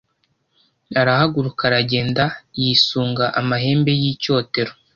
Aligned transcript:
arahaguruka 1.01 1.61
aragenda 1.69 2.23
yisunga 2.61 3.25
amahembe 3.39 3.91
y’icyotero. 4.01 4.71